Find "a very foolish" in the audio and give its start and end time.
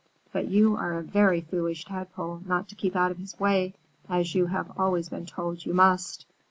0.97-1.85